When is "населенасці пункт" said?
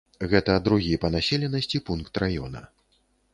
1.17-2.13